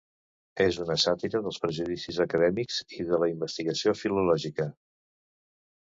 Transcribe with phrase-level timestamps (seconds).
[0.63, 4.71] És una sàtira dels prejudicis acadèmics i de la investigació filològica.